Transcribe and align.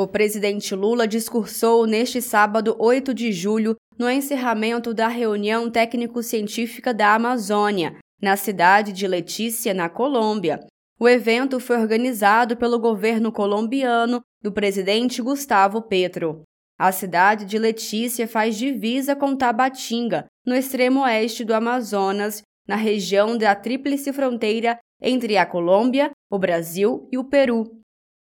O 0.00 0.08
presidente 0.08 0.74
Lula 0.74 1.06
discursou 1.06 1.86
neste 1.86 2.22
sábado, 2.22 2.74
8 2.78 3.12
de 3.12 3.30
julho, 3.30 3.76
no 3.98 4.08
encerramento 4.08 4.94
da 4.94 5.08
reunião 5.08 5.70
técnico-científica 5.70 6.94
da 6.94 7.14
Amazônia, 7.14 7.98
na 8.18 8.34
cidade 8.34 8.94
de 8.94 9.06
Letícia, 9.06 9.74
na 9.74 9.90
Colômbia. 9.90 10.58
O 10.98 11.06
evento 11.06 11.60
foi 11.60 11.76
organizado 11.76 12.56
pelo 12.56 12.78
governo 12.78 13.30
colombiano 13.30 14.22
do 14.42 14.50
presidente 14.50 15.20
Gustavo 15.20 15.82
Petro. 15.82 16.44
A 16.78 16.90
cidade 16.92 17.44
de 17.44 17.58
Letícia 17.58 18.26
faz 18.26 18.56
divisa 18.56 19.14
com 19.14 19.36
Tabatinga, 19.36 20.24
no 20.46 20.54
extremo 20.54 21.02
oeste 21.02 21.44
do 21.44 21.52
Amazonas, 21.52 22.40
na 22.66 22.74
região 22.74 23.36
da 23.36 23.54
tríplice 23.54 24.14
fronteira 24.14 24.78
entre 24.98 25.36
a 25.36 25.44
Colômbia, 25.44 26.10
o 26.32 26.38
Brasil 26.38 27.06
e 27.12 27.18
o 27.18 27.24
Peru. 27.24 27.80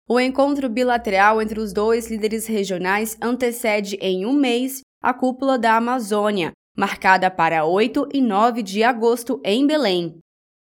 O 0.08 0.20
encontro 0.20 0.70
bilateral 0.70 1.42
entre 1.42 1.60
os 1.60 1.74
dois 1.74 2.12
líderes 2.12 2.46
regionais 2.46 3.18
antecede 3.20 3.96
em 4.00 4.24
um 4.24 4.34
mês 4.34 4.82
a 5.02 5.12
cúpula 5.14 5.58
da 5.58 5.76
Amazônia, 5.76 6.52
marcada 6.78 7.32
para 7.32 7.66
8 7.66 8.10
e 8.14 8.22
9 8.22 8.62
de 8.62 8.84
agosto 8.84 9.42
em 9.44 9.66
Belém. 9.66 10.20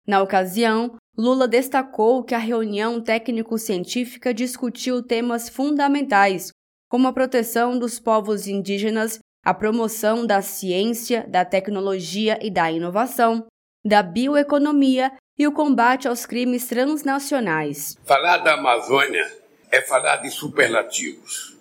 Na 0.08 0.22
ocasião, 0.22 0.96
Lula 1.18 1.46
destacou 1.46 2.24
que 2.24 2.34
a 2.34 2.38
reunião 2.38 3.02
técnico-científica 3.02 4.34
discutiu 4.34 5.04
temas 5.04 5.50
fundamentais, 5.50 6.52
como 6.90 7.08
a 7.08 7.14
proteção 7.14 7.78
dos 7.78 8.00
povos 8.00 8.48
indígenas, 8.48 9.20
a 9.44 9.54
promoção 9.54 10.26
da 10.26 10.42
ciência, 10.42 11.28
da 11.28 11.44
tecnologia 11.44 12.40
e 12.42 12.50
da 12.50 12.72
inovação, 12.72 13.46
da 13.86 14.02
bioeconomia 14.02 15.12
e 15.38 15.46
o 15.46 15.52
combate 15.52 16.08
aos 16.08 16.26
crimes 16.26 16.66
transnacionais. 16.68 17.96
Falar 18.06 18.38
da 18.40 18.56
Amazônia 18.56 19.32
é 19.72 19.82
falar 19.82 20.18
de 20.18 20.32
superlativos. 20.32 21.56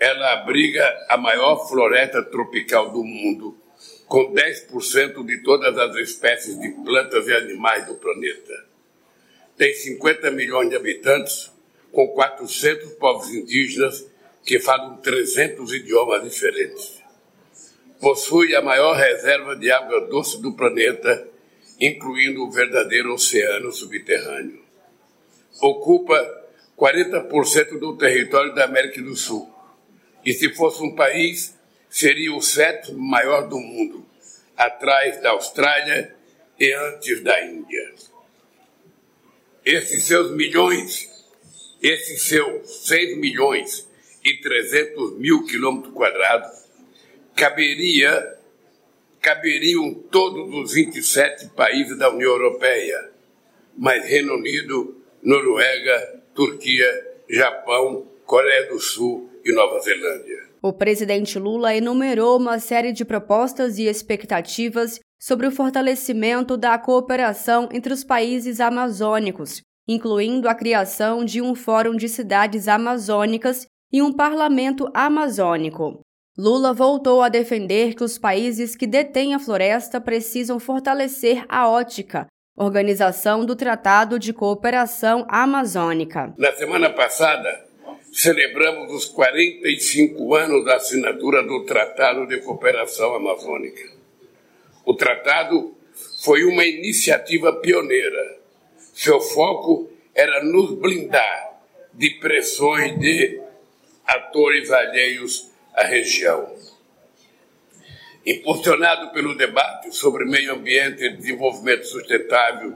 Ela 0.00 0.34
abriga 0.34 1.06
a 1.08 1.16
maior 1.16 1.68
floresta 1.68 2.22
tropical 2.22 2.90
do 2.90 3.04
mundo, 3.04 3.58
com 4.06 4.32
10% 4.32 5.26
de 5.26 5.42
todas 5.42 5.76
as 5.76 5.96
espécies 5.96 6.58
de 6.58 6.70
plantas 6.70 7.26
e 7.26 7.34
animais 7.34 7.84
do 7.86 7.94
planeta. 7.96 8.66
Tem 9.56 9.74
50 9.74 10.30
milhões 10.30 10.70
de 10.70 10.76
habitantes, 10.76 11.52
com 11.92 12.06
400 12.08 12.92
povos 12.92 13.28
indígenas 13.34 14.06
que 14.44 14.60
falam 14.60 14.96
300 14.98 15.72
idiomas 15.74 16.22
diferentes. 16.22 17.02
Possui 18.00 18.54
a 18.54 18.62
maior 18.62 18.96
reserva 18.96 19.56
de 19.56 19.70
água 19.70 20.02
doce 20.02 20.40
do 20.40 20.54
planeta 20.54 21.28
incluindo 21.78 22.44
o 22.44 22.50
verdadeiro 22.50 23.12
oceano 23.12 23.72
subterrâneo. 23.72 24.62
Ocupa 25.60 26.16
40% 26.76 27.78
do 27.78 27.96
território 27.96 28.54
da 28.54 28.64
América 28.64 29.02
do 29.02 29.16
Sul. 29.16 29.52
E 30.24 30.32
se 30.32 30.54
fosse 30.54 30.82
um 30.82 30.94
país, 30.94 31.56
seria 31.88 32.34
o 32.34 32.42
sétimo 32.42 32.98
maior 32.98 33.48
do 33.48 33.58
mundo, 33.58 34.06
atrás 34.56 35.20
da 35.20 35.30
Austrália 35.30 36.14
e 36.58 36.72
antes 36.72 37.22
da 37.22 37.44
Índia. 37.44 37.94
Esses 39.64 40.04
seus 40.04 40.32
milhões, 40.32 41.10
esses 41.82 42.22
seus 42.22 42.86
6 42.86 43.18
milhões 43.18 43.88
e 44.24 44.36
300 44.38 45.18
mil 45.18 45.44
quilômetros 45.46 45.94
quadrados, 45.94 46.64
caberia 47.34 48.37
caberiam 49.28 49.92
todos 50.10 50.54
os 50.54 50.72
27 50.72 51.48
países 51.48 51.98
da 51.98 52.08
União 52.08 52.30
Europeia, 52.30 53.10
mas 53.76 54.08
Reino 54.08 54.32
Unido, 54.36 54.96
Noruega, 55.22 56.22
Turquia, 56.34 56.86
Japão, 57.28 58.06
Coreia 58.24 58.70
do 58.70 58.80
Sul 58.80 59.28
e 59.44 59.52
Nova 59.52 59.80
Zelândia. 59.80 60.48
O 60.62 60.72
presidente 60.72 61.38
Lula 61.38 61.76
enumerou 61.76 62.38
uma 62.38 62.58
série 62.58 62.90
de 62.90 63.04
propostas 63.04 63.76
e 63.76 63.84
expectativas 63.84 64.98
sobre 65.20 65.46
o 65.46 65.52
fortalecimento 65.52 66.56
da 66.56 66.78
cooperação 66.78 67.68
entre 67.70 67.92
os 67.92 68.02
países 68.02 68.60
amazônicos, 68.60 69.60
incluindo 69.86 70.48
a 70.48 70.54
criação 70.54 71.22
de 71.22 71.42
um 71.42 71.54
Fórum 71.54 71.96
de 71.96 72.08
Cidades 72.08 72.66
Amazônicas 72.66 73.66
e 73.92 74.00
um 74.00 74.10
Parlamento 74.10 74.90
Amazônico. 74.94 76.00
Lula 76.38 76.72
voltou 76.72 77.20
a 77.20 77.28
defender 77.28 77.96
que 77.96 78.04
os 78.04 78.16
países 78.16 78.76
que 78.76 78.86
detêm 78.86 79.34
a 79.34 79.40
floresta 79.40 80.00
precisam 80.00 80.60
fortalecer 80.60 81.44
a 81.48 81.68
ótica, 81.68 82.28
organização 82.56 83.44
do 83.44 83.56
Tratado 83.56 84.20
de 84.20 84.32
Cooperação 84.32 85.26
Amazônica. 85.28 86.32
Na 86.38 86.52
semana 86.52 86.90
passada, 86.90 87.66
celebramos 88.12 88.92
os 88.92 89.06
45 89.06 90.32
anos 90.36 90.64
da 90.64 90.76
assinatura 90.76 91.42
do 91.42 91.64
Tratado 91.64 92.24
de 92.28 92.40
Cooperação 92.40 93.16
Amazônica. 93.16 93.90
O 94.84 94.94
tratado 94.94 95.74
foi 96.22 96.44
uma 96.44 96.64
iniciativa 96.64 97.52
pioneira. 97.54 98.38
Seu 98.94 99.20
foco 99.20 99.90
era 100.14 100.44
nos 100.44 100.72
blindar 100.78 101.60
de 101.92 102.10
pressões 102.20 102.96
de 103.00 103.40
atores 104.06 104.70
alheios 104.70 105.47
a 105.78 105.86
região. 105.86 106.56
Impulsionado 108.26 109.12
pelo 109.12 109.36
debate 109.36 109.94
sobre 109.94 110.24
meio 110.24 110.52
ambiente 110.52 111.04
e 111.04 111.16
desenvolvimento 111.16 111.86
sustentável 111.86 112.74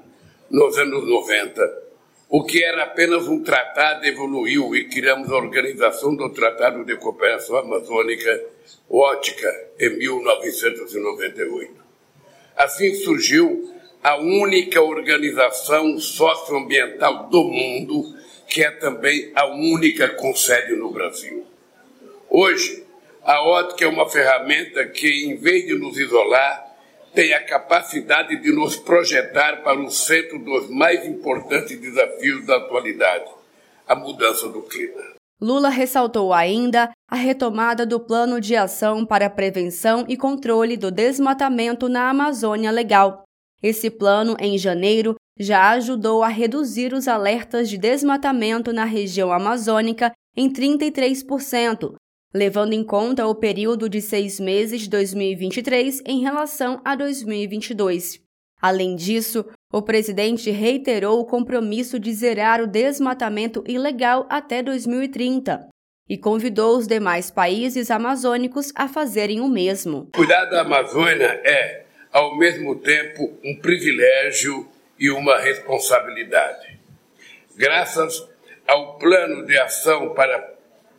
nos 0.49 0.79
anos 0.79 1.07
90, 1.07 1.83
o 2.29 2.45
que 2.45 2.63
era 2.63 2.85
apenas 2.85 3.27
um 3.27 3.43
tratado 3.43 4.07
evoluiu 4.07 4.75
e 4.77 4.89
criamos 4.89 5.31
a 5.31 5.37
Organização 5.37 6.15
do 6.15 6.31
Tratado 6.31 6.85
de 6.85 6.97
Cooperação 6.97 7.57
Amazônica, 7.57 8.47
OTICA, 8.89 9.71
em 9.81 9.99
1998. 9.99 11.75
Assim 12.57 12.95
surgiu 12.95 13.75
a 14.03 14.17
única 14.17 14.81
organização 14.81 15.99
socioambiental 15.99 17.29
do 17.29 17.45
mundo, 17.45 18.15
que 18.49 18.63
é 18.63 18.71
também 18.71 19.33
a 19.35 19.47
única 19.47 20.09
com 20.11 20.35
sede 20.35 20.75
no 20.77 20.91
Brasil. 20.91 21.45
Hoje, 22.31 22.83
a 23.25 23.43
ótica 23.43 23.85
é 23.85 23.89
uma 23.89 24.09
ferramenta 24.09 24.85
que, 24.87 25.27
em 25.27 25.37
vez 25.37 25.67
de 25.67 25.75
nos 25.75 25.97
isolar, 25.99 26.67
tem 27.15 27.33
a 27.35 27.45
capacidade 27.45 28.41
de 28.41 28.53
nos 28.53 28.77
projetar 28.77 29.63
para 29.63 29.79
o 29.79 29.91
centro 29.91 30.39
dos 30.39 30.71
mais 30.71 31.07
importantes 31.07 31.79
desafios 31.79 32.47
da 32.47 32.57
atualidade, 32.57 33.31
a 33.87 33.95
mudança 33.95 34.49
do 34.49 34.63
clima. 34.63 35.13
Lula 35.41 35.69
ressaltou 35.69 36.33
ainda 36.33 36.91
a 37.11 37.17
retomada 37.17 37.85
do 37.85 37.99
Plano 38.01 38.41
de 38.41 38.57
Ação 38.57 39.05
para 39.05 39.29
Prevenção 39.29 40.05
e 40.09 40.17
Controle 40.17 40.77
do 40.77 40.91
Desmatamento 40.91 41.89
na 41.89 42.09
Amazônia 42.09 42.71
Legal. 42.71 43.25
Esse 43.63 43.91
plano, 43.91 44.37
em 44.39 44.57
janeiro, 44.57 45.17
já 45.39 45.71
ajudou 45.71 46.23
a 46.23 46.29
reduzir 46.29 46.93
os 46.93 47.09
alertas 47.09 47.69
de 47.69 47.77
desmatamento 47.77 48.73
na 48.73 48.85
região 48.85 49.33
amazônica 49.33 50.13
em 50.37 50.51
33%, 50.51 51.95
levando 52.35 52.73
em 52.73 52.83
conta 52.83 53.27
o 53.27 53.35
período 53.35 53.89
de 53.89 54.01
seis 54.01 54.41
meses 54.41 54.83
de 54.83 54.91
2023 54.91 56.03
em 56.07 56.21
relação 56.21 56.81
a 56.85 56.95
2022. 56.95 58.21
Além 58.61 58.95
disso, 58.95 59.45
o 59.73 59.83
presidente 59.83 60.51
reiterou 60.51 61.21
o 61.21 61.27
compromisso 61.27 61.99
de 61.99 62.13
zerar 62.13 62.61
o 62.61 62.67
desmatamento 62.67 63.65
ilegal 63.67 64.27
até 64.31 64.63
2030 64.63 65.69
e 66.09 66.17
convidou 66.17 66.77
os 66.77 66.87
demais 66.87 67.31
países 67.31 67.91
amazônicos 67.91 68.73
a 68.77 68.87
fazerem 68.87 69.41
o 69.41 69.49
mesmo. 69.49 70.09
Cuidar 70.15 70.45
da 70.47 70.61
Amazônia 70.61 71.41
é, 71.45 71.85
ao 72.13 72.37
mesmo 72.39 72.77
tempo, 72.77 73.33
um 73.45 73.57
privilégio 73.57 74.69
e 74.99 75.11
uma 75.11 75.41
responsabilidade. 75.41 76.79
Graças 77.57 78.29
ao 78.67 78.99
Plano 78.99 79.45
de 79.45 79.59
Ação 79.59 80.15
para 80.15 80.52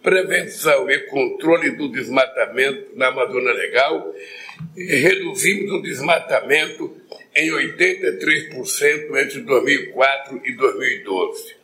prevenção 0.03 0.91
e 0.91 0.99
controle 1.07 1.71
do 1.71 1.89
desmatamento 1.89 2.91
na 2.95 3.07
Amazônia 3.07 3.53
Legal, 3.53 4.13
reduzimos 4.75 5.71
o 5.71 5.81
desmatamento 5.81 6.95
em 7.33 7.49
83% 7.49 9.15
entre 9.15 9.39
2004 9.39 10.41
e 10.43 10.55
2012. 10.55 11.55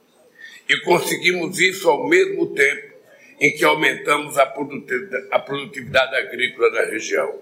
E 0.69 0.79
conseguimos 0.81 1.59
isso 1.59 1.89
ao 1.89 2.07
mesmo 2.07 2.47
tempo 2.53 2.93
em 3.41 3.51
que 3.51 3.65
aumentamos 3.65 4.37
a 4.37 5.39
produtividade 5.39 6.15
agrícola 6.15 6.71
da 6.71 6.85
região. 6.85 7.39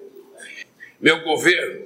Meu 0.99 1.21
governo 1.21 1.85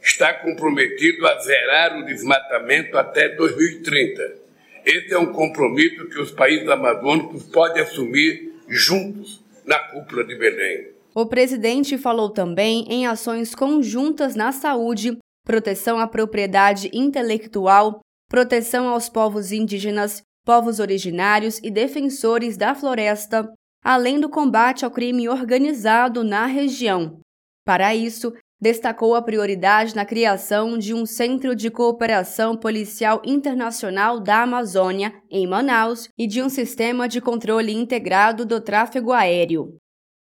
está 0.00 0.34
comprometido 0.34 1.26
a 1.26 1.38
zerar 1.40 1.98
o 1.98 2.06
desmatamento 2.06 2.96
até 2.96 3.28
2030. 3.30 4.42
Esse 4.84 5.14
é 5.14 5.18
um 5.18 5.32
compromisso 5.32 6.08
que 6.08 6.20
os 6.20 6.30
países 6.30 6.68
amazônicos 6.68 7.44
podem 7.44 7.82
assumir 7.82 8.51
juntos 8.68 9.42
na 9.64 9.78
cúpula 9.78 10.24
de 10.24 10.36
Belém. 10.36 10.92
O 11.14 11.26
presidente 11.26 11.98
falou 11.98 12.30
também 12.30 12.86
em 12.88 13.06
ações 13.06 13.54
conjuntas 13.54 14.34
na 14.34 14.50
saúde, 14.50 15.18
proteção 15.44 15.98
à 15.98 16.06
propriedade 16.06 16.90
intelectual, 16.92 18.00
proteção 18.28 18.88
aos 18.88 19.08
povos 19.08 19.52
indígenas, 19.52 20.22
povos 20.44 20.80
originários 20.80 21.58
e 21.62 21.70
defensores 21.70 22.56
da 22.56 22.74
floresta, 22.74 23.52
além 23.84 24.18
do 24.18 24.28
combate 24.28 24.84
ao 24.84 24.90
crime 24.90 25.28
organizado 25.28 26.24
na 26.24 26.46
região. 26.46 27.20
Para 27.64 27.94
isso, 27.94 28.32
destacou 28.62 29.16
a 29.16 29.20
prioridade 29.20 29.96
na 29.96 30.04
criação 30.04 30.78
de 30.78 30.94
um 30.94 31.04
Centro 31.04 31.52
de 31.56 31.68
Cooperação 31.68 32.56
Policial 32.56 33.20
Internacional 33.24 34.20
da 34.20 34.44
Amazônia, 34.44 35.12
em 35.28 35.48
Manaus, 35.48 36.08
e 36.16 36.28
de 36.28 36.40
um 36.40 36.48
sistema 36.48 37.08
de 37.08 37.20
controle 37.20 37.72
integrado 37.72 38.46
do 38.46 38.60
tráfego 38.60 39.10
aéreo. 39.10 39.76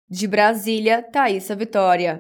De 0.08 0.28
Brasília, 0.28 1.02
Thaisa 1.02 1.56
Vitória. 1.56 2.18